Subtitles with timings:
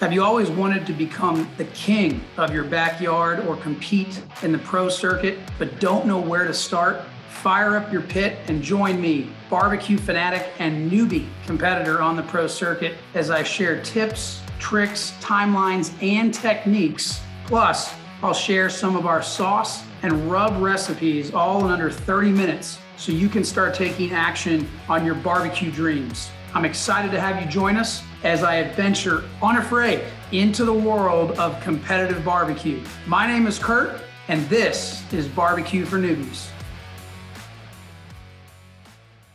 [0.00, 4.58] Have you always wanted to become the king of your backyard or compete in the
[4.58, 7.00] pro circuit, but don't know where to start?
[7.30, 12.46] Fire up your pit and join me, barbecue fanatic and newbie competitor on the pro
[12.46, 17.22] circuit, as I share tips, tricks, timelines, and techniques.
[17.46, 22.78] Plus, I'll share some of our sauce and rub recipes all in under 30 minutes
[22.98, 26.28] so you can start taking action on your barbecue dreams.
[26.56, 30.02] I'm excited to have you join us as I adventure unafraid
[30.32, 32.82] into the world of competitive barbecue.
[33.06, 36.48] My name is Kurt, and this is Barbecue for Newbies.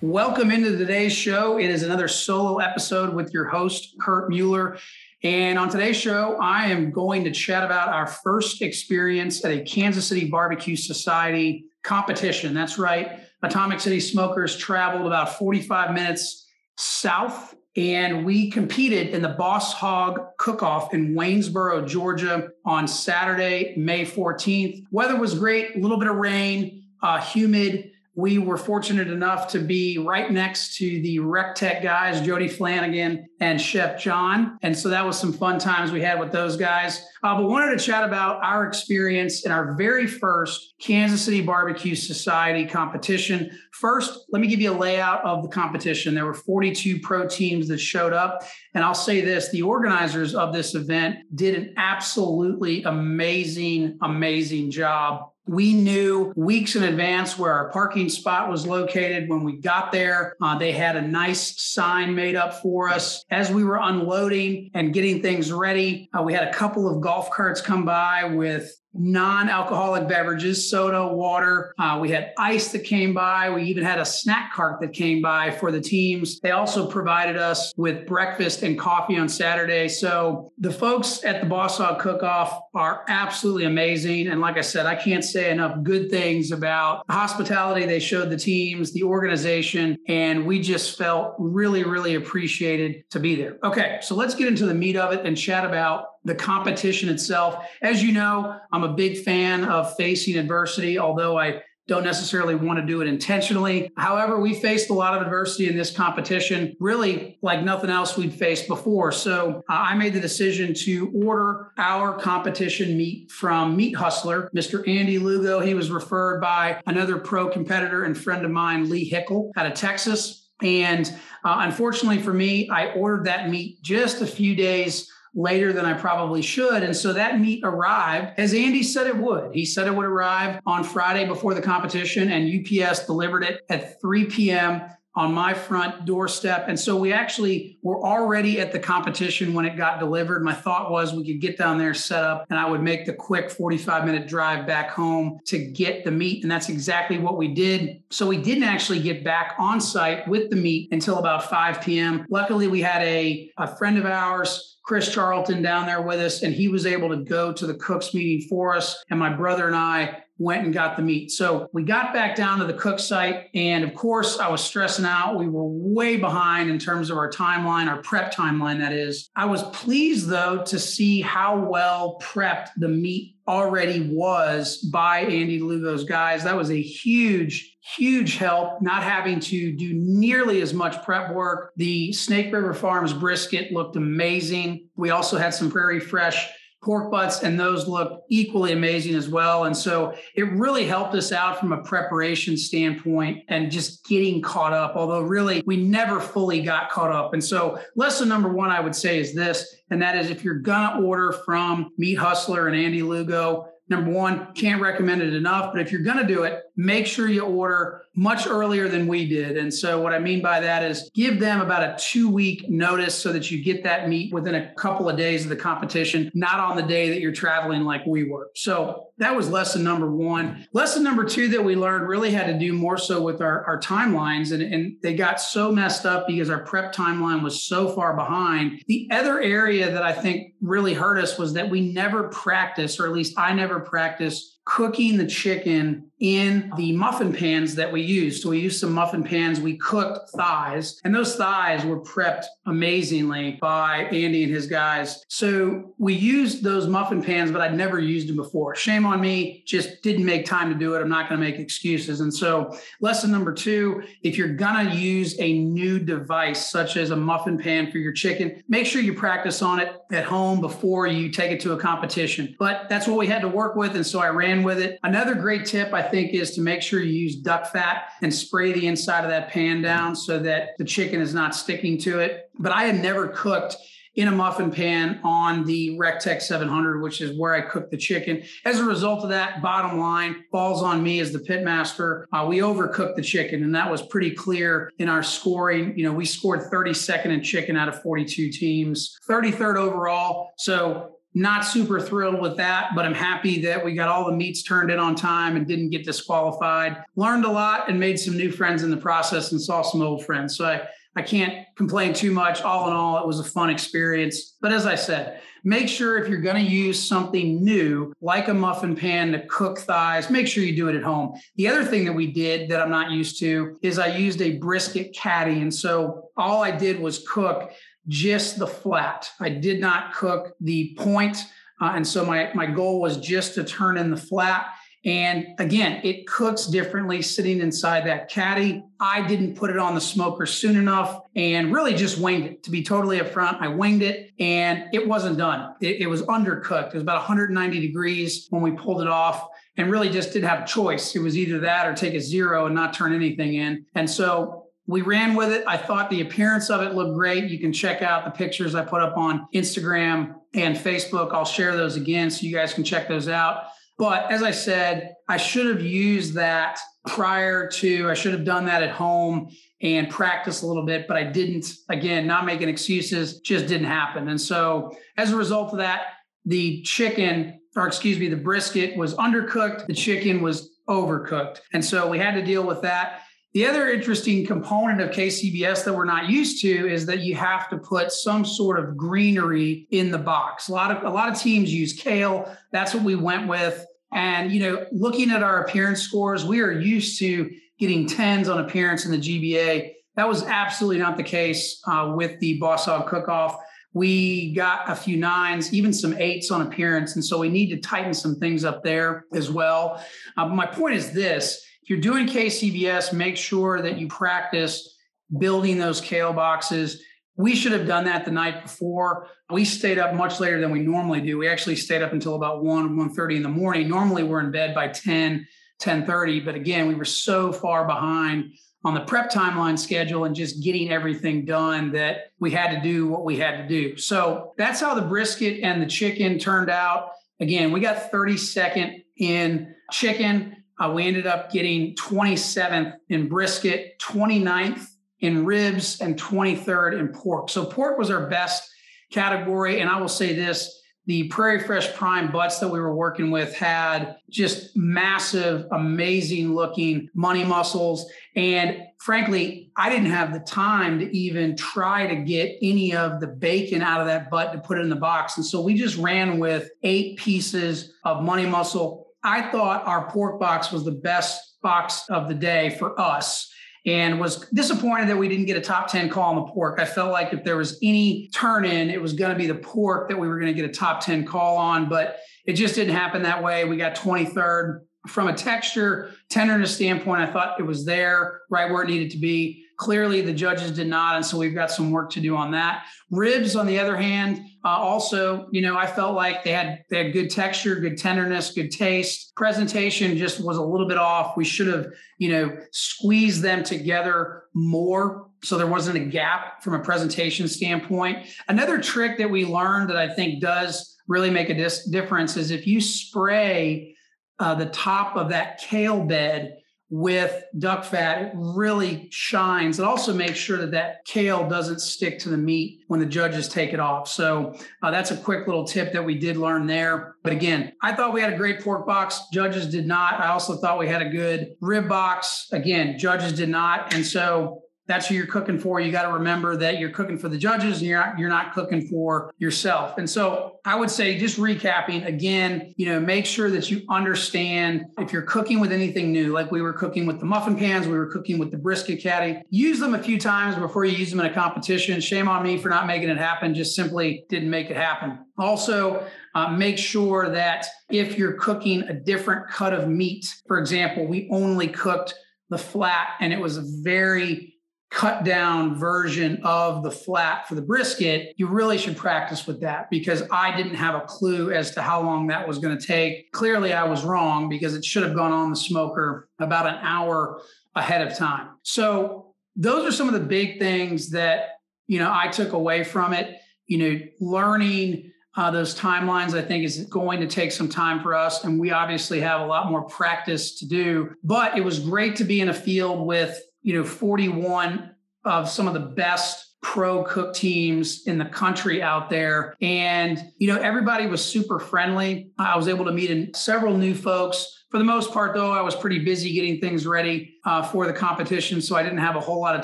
[0.02, 1.60] Welcome into today's show.
[1.60, 4.80] It is another solo episode with your host, Kurt Mueller.
[5.22, 9.62] And on today's show, I am going to chat about our first experience at a
[9.62, 12.56] Kansas City Barbecue Society competition.
[12.56, 13.20] That's right.
[13.44, 16.48] Atomic City Smokers traveled about 45 minutes
[16.82, 23.74] south and we competed in the Boss Hog Cook Off in Waynesboro, Georgia on Saturday,
[23.78, 24.84] May 14th.
[24.92, 29.60] Weather was great, a little bit of rain, uh, humid we were fortunate enough to
[29.60, 34.60] be right next to the RecTech guys, Jody Flanagan and Chef John.
[34.62, 37.04] And so that was some fun times we had with those guys.
[37.24, 41.96] Uh, but wanted to chat about our experience in our very first Kansas City Barbecue
[41.96, 43.50] Society competition.
[43.74, 46.14] First, let me give you a layout of the competition.
[46.14, 48.44] There were 42 pro teams that showed up.
[48.76, 55.31] And I'll say this the organizers of this event did an absolutely amazing, amazing job
[55.48, 59.30] we knew weeks in advance where our parking spot was located.
[59.30, 63.26] When we got there, uh, they had a nice sign made up for us.
[63.30, 67.32] As we were unloading and getting things ready, uh, we had a couple of golf
[67.32, 71.74] carts come by with non-alcoholic beverages soda water.
[71.80, 73.50] Uh, we had ice that came by.
[73.50, 76.40] We even had a snack cart that came by for the teams.
[76.40, 79.88] They also provided us with breakfast and coffee on saturday.
[79.88, 84.28] So the folks at the boss hog cook-off are absolutely amazing.
[84.28, 88.30] And like i said i can't say enough good things about the hospitality they showed
[88.30, 93.58] the teams the organization and we just felt really really appreciated to be there.
[93.64, 97.66] Okay so let's get into the meat of it and chat about the competition itself.
[97.82, 102.80] As you know, I'm a big fan of facing adversity, although I don't necessarily want
[102.80, 103.92] to do it intentionally.
[103.98, 108.34] However, we faced a lot of adversity in this competition, really like nothing else we'd
[108.34, 109.12] faced before.
[109.12, 114.88] So uh, I made the decision to order our competition meat from Meat Hustler, Mr.
[114.88, 115.60] Andy Lugo.
[115.60, 119.74] He was referred by another pro competitor and friend of mine, Lee Hickel, out of
[119.74, 120.50] Texas.
[120.62, 121.08] And
[121.44, 125.94] uh, unfortunately for me, I ordered that meat just a few days later than I
[125.94, 126.84] probably should.
[126.84, 129.54] And so that meat arrived as Andy said it would.
[129.54, 134.02] He said it would arrive on Friday before the competition, and UPS delivered it at
[134.02, 134.82] 3 p.m.
[135.16, 136.66] on my front doorstep.
[136.68, 140.44] And so we actually were already at the competition when it got delivered.
[140.44, 143.14] My thought was we could get down there, set up, and I would make the
[143.14, 146.44] quick 45 minute drive back home to get the meat.
[146.44, 148.04] And that's exactly what we did.
[148.10, 152.26] So we didn't actually get back on site with the meat until about 5 p.m.
[152.30, 156.54] Luckily, we had a, a friend of ours Chris Charlton down there with us, and
[156.54, 159.02] he was able to go to the Cooks meeting for us.
[159.10, 161.32] And my brother and I went and got the meat.
[161.32, 163.50] So we got back down to the cook site.
[163.54, 165.38] And of course, I was stressing out.
[165.38, 169.30] We were way behind in terms of our timeline, our prep timeline, that is.
[169.36, 175.60] I was pleased, though, to see how well prepped the meat already was by Andy
[175.60, 176.44] Lugo's guys.
[176.44, 181.72] That was a huge, huge help, not having to do nearly as much prep work.
[181.76, 184.88] The Snake River Farms brisket looked amazing.
[184.96, 186.50] We also had some Prairie Fresh
[186.84, 189.66] pork butts, and those look equally amazing as well.
[189.66, 194.74] And so it really helped us out from a preparation standpoint and just getting caught
[194.74, 197.34] up, although really we never fully got caught up.
[197.34, 200.56] And so lesson number one, I would say is this, and that is if you're
[200.56, 205.72] gonna order from Meat Hustler and Andy Lugo, number one, can't recommend it enough.
[205.72, 209.28] But if you're going to do it, make sure you order much earlier than we
[209.28, 209.58] did.
[209.58, 213.16] And so, what I mean by that is give them about a two week notice
[213.16, 216.60] so that you get that meat within a couple of days of the competition, not
[216.60, 218.50] on the day that you're traveling like we were.
[218.56, 220.68] So, that was lesson number one.
[220.74, 223.80] Lesson number two that we learned really had to do more so with our, our
[223.80, 224.52] timelines.
[224.52, 228.84] And, and they got so messed up because our prep timeline was so far behind.
[228.88, 233.06] The other area that I think really hurt us was that we never practiced, or
[233.06, 236.98] at least I never practiced cooking the chicken in the oh.
[236.98, 238.44] muffin pans that we used.
[238.44, 239.60] So we used some muffin pans.
[239.60, 245.26] We cooked thighs, and those thighs were prepped amazingly by Andy and his guys.
[245.28, 248.76] So we used those muffin pans, but I'd never used them before.
[248.76, 251.02] Shame on me, just didn't make time to do it.
[251.02, 252.22] I'm not going to make excuses.
[252.22, 257.10] And so, lesson number two if you're going to use a new device, such as
[257.10, 261.08] a muffin pan for your chicken, make sure you practice on it at home before
[261.08, 262.56] you take it to a competition.
[262.60, 263.96] But that's what we had to work with.
[263.96, 265.00] And so I ran with it.
[265.04, 268.74] Another great tip, I think, is to make sure you use duck fat and spray
[268.74, 272.50] the inside of that pan down so that the chicken is not sticking to it.
[272.60, 273.78] But I had never cooked
[274.16, 278.44] in a muffin pan on the Rectech 700, which is where I cook the chicken.
[278.66, 282.26] As a result of that, bottom line falls on me as the pitmaster.
[282.34, 285.98] Uh, we overcooked the chicken, and that was pretty clear in our scoring.
[285.98, 290.50] You know, we scored 32nd in chicken out of 42 teams, 33rd overall.
[290.58, 294.64] So not super thrilled with that, but I'm happy that we got all the meats
[294.64, 297.04] turned in on time and didn't get disqualified.
[297.16, 300.26] Learned a lot and made some new friends in the process and saw some old
[300.26, 300.58] friends.
[300.58, 302.62] So I, I can't complain too much.
[302.62, 304.58] All in all, it was a fun experience.
[304.62, 308.54] But as I said, make sure if you're going to use something new, like a
[308.54, 311.40] muffin pan to cook thighs, make sure you do it at home.
[311.56, 314.58] The other thing that we did that I'm not used to is I used a
[314.58, 315.62] brisket caddy.
[315.62, 317.72] And so all I did was cook
[318.08, 319.30] just the flat.
[319.40, 321.38] I did not cook the point.
[321.80, 324.68] Uh, and so my, my goal was just to turn in the flat.
[325.04, 328.84] And again, it cooks differently sitting inside that caddy.
[329.00, 332.64] I didn't put it on the smoker soon enough and really just winged it.
[332.64, 335.74] To be totally upfront, I winged it and it wasn't done.
[335.82, 336.90] It, it was undercooked.
[336.90, 340.64] It was about 190 degrees when we pulled it off and really just didn't have
[340.64, 341.16] a choice.
[341.16, 343.86] It was either that or take a zero and not turn anything in.
[343.96, 344.61] And so
[344.92, 345.64] we ran with it.
[345.66, 347.50] I thought the appearance of it looked great.
[347.50, 351.34] You can check out the pictures I put up on Instagram and Facebook.
[351.34, 353.64] I'll share those again so you guys can check those out.
[353.98, 356.78] But as I said, I should have used that
[357.08, 359.50] prior to, I should have done that at home
[359.82, 361.74] and practice a little bit, but I didn't.
[361.88, 364.28] Again, not making excuses, just didn't happen.
[364.28, 366.02] And so as a result of that,
[366.44, 371.60] the chicken, or excuse me, the brisket was undercooked, the chicken was overcooked.
[371.72, 373.22] And so we had to deal with that.
[373.54, 377.70] The other interesting component of KCBS that we're not used to is that you have
[377.72, 380.70] to put some sort of greenery in the box.
[380.70, 382.56] A lot of a lot of teams use kale.
[382.72, 383.86] That's what we went with.
[384.14, 388.64] And you know, looking at our appearance scores, we are used to getting tens on
[388.64, 389.96] appearance in the GBA.
[390.16, 393.58] That was absolutely not the case uh, with the Boss Hog Cook-Off.
[393.94, 397.78] We got a few nines, even some eights on appearance, and so we need to
[397.78, 400.02] tighten some things up there as well.
[400.38, 404.96] Uh, my point is this if you're doing KCBS, make sure that you practice
[405.38, 407.04] building those kale boxes.
[407.38, 409.28] We should have done that the night before.
[409.50, 411.38] We stayed up much later than we normally do.
[411.38, 413.88] We actually stayed up until about 1, 1.30 in the morning.
[413.88, 415.48] Normally we're in bed by 10,
[415.82, 416.46] 10.30.
[416.46, 420.92] But again, we were so far behind on the prep timeline schedule and just getting
[420.92, 423.96] everything done that we had to do what we had to do.
[423.98, 427.12] So that's how the brisket and the chicken turned out.
[427.40, 430.61] Again, we got 32nd in chicken.
[430.82, 434.88] Uh, we ended up getting 27th in brisket, 29th
[435.20, 437.50] in ribs, and 23rd in pork.
[437.50, 438.68] So pork was our best
[439.12, 439.80] category.
[439.80, 443.56] And I will say this the Prairie Fresh Prime butts that we were working with
[443.56, 448.10] had just massive, amazing looking money muscles.
[448.36, 453.28] And frankly, I didn't have the time to even try to get any of the
[453.28, 455.38] bacon out of that butt to put it in the box.
[455.38, 460.40] And so we just ran with eight pieces of money muscle I thought our pork
[460.40, 463.52] box was the best box of the day for us
[463.86, 466.80] and was disappointed that we didn't get a top 10 call on the pork.
[466.80, 469.56] I felt like if there was any turn in, it was going to be the
[469.56, 472.76] pork that we were going to get a top 10 call on, but it just
[472.76, 473.66] didn't happen that way.
[473.66, 474.82] We got 23rd.
[475.08, 479.18] From a texture, tenderness standpoint, I thought it was there, right where it needed to
[479.18, 479.66] be.
[479.82, 482.86] Clearly, the judges did not, and so we've got some work to do on that.
[483.10, 487.04] Ribs, on the other hand, uh, also, you know, I felt like they had they
[487.04, 489.34] had good texture, good tenderness, good taste.
[489.36, 491.36] Presentation just was a little bit off.
[491.36, 491.88] We should have,
[492.20, 498.28] you know, squeezed them together more so there wasn't a gap from a presentation standpoint.
[498.48, 502.52] Another trick that we learned that I think does really make a dis- difference is
[502.52, 503.96] if you spray
[504.38, 506.61] uh, the top of that kale bed
[506.92, 509.80] with duck fat, it really shines.
[509.80, 513.48] It also makes sure that that kale doesn't stick to the meat when the judges
[513.48, 514.10] take it off.
[514.10, 517.16] So uh, that's a quick little tip that we did learn there.
[517.24, 519.22] But again, I thought we had a great pork box.
[519.32, 520.20] Judges did not.
[520.20, 522.50] I also thought we had a good rib box.
[522.52, 523.94] Again, judges did not.
[523.94, 525.80] And so that's who you're cooking for.
[525.80, 528.54] You got to remember that you're cooking for the judges and you're not, you're not
[528.54, 529.98] cooking for yourself.
[529.98, 534.86] And so I would say just recapping again, you know, make sure that you understand
[534.98, 537.98] if you're cooking with anything new, like we were cooking with the muffin pans, we
[537.98, 541.22] were cooking with the brisket caddy, use them a few times before you use them
[541.22, 542.02] in a competition.
[542.02, 543.56] Shame on me for not making it happen.
[543.56, 545.20] Just simply didn't make it happen.
[545.38, 546.06] Also,
[546.36, 551.30] uh, make sure that if you're cooking a different cut of meat, for example, we
[551.32, 552.14] only cooked
[552.50, 554.51] the flat and it was a very
[554.92, 559.90] cut down version of the flat for the brisket, you really should practice with that
[559.90, 563.32] because I didn't have a clue as to how long that was going to take.
[563.32, 567.42] Clearly, I was wrong because it should have gone on the smoker about an hour
[567.74, 568.50] ahead of time.
[568.64, 571.56] So, those are some of the big things that
[571.88, 573.38] you know I took away from it.
[573.68, 578.14] You know, learning uh, those timelines, I think, is going to take some time for
[578.14, 578.44] us.
[578.44, 581.12] And we obviously have a lot more practice to do.
[581.24, 584.92] But it was great to be in a field with you know 41
[585.26, 590.48] of some of the best pro cook teams in the country out there and you
[590.48, 594.78] know everybody was super friendly i was able to meet in several new folks for
[594.78, 598.62] the most part though i was pretty busy getting things ready uh, for the competition
[598.62, 599.64] so i didn't have a whole lot of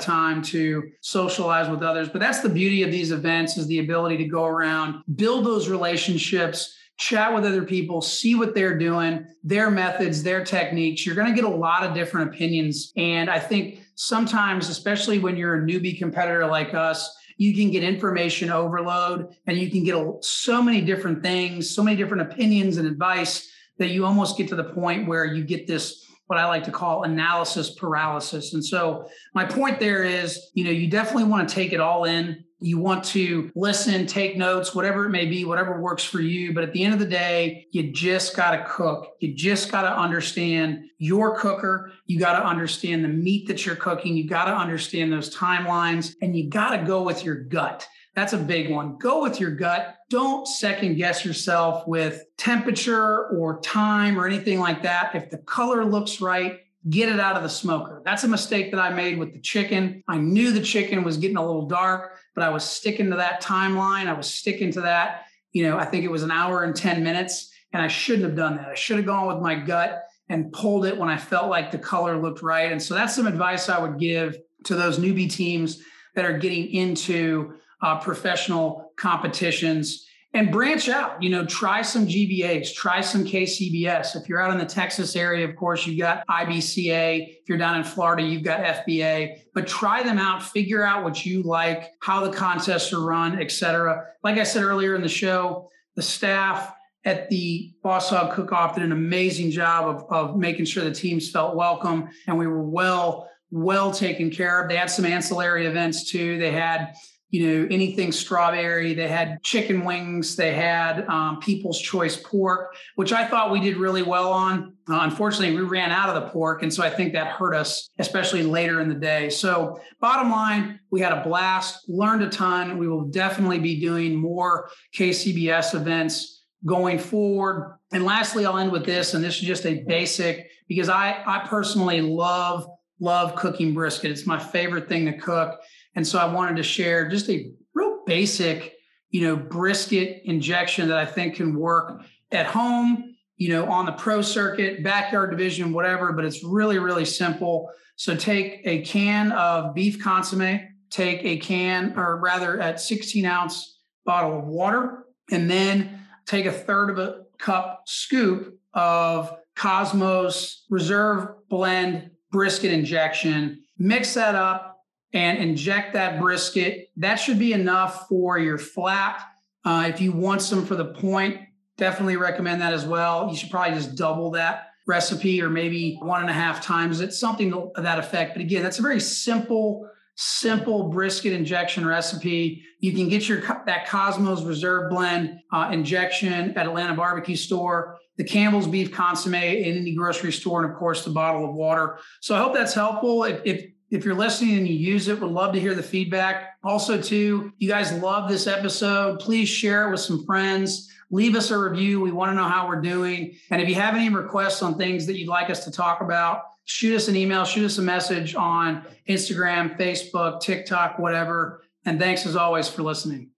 [0.00, 4.16] time to socialize with others but that's the beauty of these events is the ability
[4.16, 9.70] to go around build those relationships chat with other people, see what they're doing, their
[9.70, 11.06] methods, their techniques.
[11.06, 12.92] You're going to get a lot of different opinions.
[12.96, 17.82] And I think sometimes, especially when you're a newbie competitor like us, you can get
[17.82, 22.86] information overload and you can get so many different things, so many different opinions and
[22.86, 26.62] advice that you almost get to the point where you get this what I like
[26.64, 28.54] to call analysis paralysis.
[28.54, 32.04] And so my point there is, you know, you definitely want to take it all
[32.04, 36.52] in you want to listen, take notes, whatever it may be, whatever works for you.
[36.52, 39.12] But at the end of the day, you just got to cook.
[39.20, 41.92] You just got to understand your cooker.
[42.06, 44.16] You got to understand the meat that you're cooking.
[44.16, 47.86] You got to understand those timelines and you got to go with your gut.
[48.14, 48.98] That's a big one.
[48.98, 49.94] Go with your gut.
[50.10, 55.14] Don't second guess yourself with temperature or time or anything like that.
[55.14, 56.58] If the color looks right,
[56.90, 58.02] get it out of the smoker.
[58.04, 60.02] That's a mistake that I made with the chicken.
[60.08, 63.42] I knew the chicken was getting a little dark but I was sticking to that
[63.42, 64.06] timeline.
[64.06, 65.24] I was sticking to that.
[65.50, 68.36] You know, I think it was an hour and 10 minutes, and I shouldn't have
[68.36, 68.68] done that.
[68.68, 71.78] I should have gone with my gut and pulled it when I felt like the
[71.78, 72.70] color looked right.
[72.70, 75.82] And so that's some advice I would give to those newbie teams
[76.14, 81.22] that are getting into uh, professional competitions and branch out.
[81.22, 84.14] You know, try some GBAs, try some KCBS.
[84.14, 87.28] If you're out in the Texas area, of course, you've got IBCA.
[87.28, 89.40] If you're down in Florida, you've got FBA.
[89.54, 93.50] But try them out, figure out what you like, how the contests are run, et
[93.50, 94.04] cetera.
[94.22, 96.72] Like I said earlier in the show, the staff
[97.04, 100.92] at the Boss Hog Cook Off did an amazing job of, of making sure the
[100.92, 104.68] teams felt welcome and we were well well taken care of.
[104.68, 106.38] They had some ancillary events too.
[106.38, 106.92] They had
[107.30, 108.94] you know, anything strawberry.
[108.94, 110.34] They had chicken wings.
[110.34, 114.74] They had um, People's Choice pork, which I thought we did really well on.
[114.88, 116.62] Uh, unfortunately, we ran out of the pork.
[116.62, 119.28] And so I think that hurt us, especially later in the day.
[119.28, 122.78] So, bottom line, we had a blast, learned a ton.
[122.78, 127.78] We will definitely be doing more KCBS events going forward.
[127.92, 129.12] And lastly, I'll end with this.
[129.12, 132.66] And this is just a basic because I, I personally love,
[133.00, 134.10] love cooking brisket.
[134.10, 135.60] It's my favorite thing to cook.
[135.94, 138.74] And so I wanted to share just a real basic,
[139.10, 143.92] you know, brisket injection that I think can work at home, you know, on the
[143.92, 147.70] pro circuit, backyard division, whatever, but it's really, really simple.
[147.96, 153.80] So take a can of beef consomme, take a can, or rather at 16 ounce
[154.04, 161.28] bottle of water, and then take a third of a cup scoop of Kosmo's Reserve
[161.48, 163.62] Blend brisket injection.
[163.78, 164.77] Mix that up,
[165.12, 166.90] and inject that brisket.
[166.96, 169.22] That should be enough for your flat.
[169.64, 171.40] Uh, if you want some for the point,
[171.76, 173.28] definitely recommend that as well.
[173.30, 177.12] You should probably just double that recipe or maybe one and a half times it,
[177.12, 178.34] something to that effect.
[178.34, 182.64] But again, that's a very simple, simple brisket injection recipe.
[182.80, 188.24] You can get your that Kosmo's Reserve Blend uh, injection at Atlanta Barbecue Store, the
[188.24, 191.98] Campbell's Beef Consomme in any grocery store, and of course the bottle of water.
[192.20, 193.24] So I hope that's helpful.
[193.24, 196.56] If, if if you're listening and you use it, would love to hear the feedback.
[196.62, 199.18] Also, too, you guys love this episode.
[199.20, 200.90] Please share it with some friends.
[201.10, 202.00] Leave us a review.
[202.00, 203.36] We want to know how we're doing.
[203.50, 206.42] And if you have any requests on things that you'd like us to talk about,
[206.64, 211.62] shoot us an email, shoot us a message on Instagram, Facebook, TikTok, whatever.
[211.86, 213.30] And thanks as always for listening.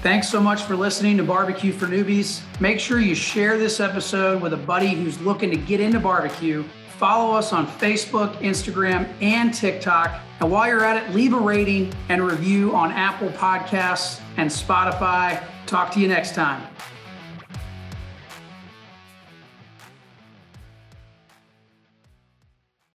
[0.00, 2.40] Thanks so much for listening to Barbecue for Newbies.
[2.60, 6.62] Make sure you share this episode with a buddy who's looking to get into barbecue.
[6.98, 10.20] Follow us on Facebook, Instagram, and TikTok.
[10.38, 15.42] And while you're at it, leave a rating and review on Apple Podcasts and Spotify.
[15.66, 16.62] Talk to you next time.